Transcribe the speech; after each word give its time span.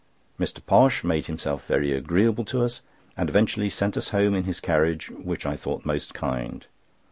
Mr. 0.39 0.65
Posh 0.65 1.03
made 1.03 1.27
himself 1.27 1.67
very 1.67 1.91
agreeable 1.93 2.43
to 2.43 2.63
us, 2.63 2.81
and 3.15 3.29
eventually 3.29 3.69
sent 3.69 3.95
us 3.95 4.09
home 4.09 4.33
in 4.33 4.45
his 4.45 4.59
carriage, 4.59 5.11
which 5.11 5.45
I 5.45 5.55
thought 5.55 5.85
most 5.85 6.15
kind. 6.15 6.65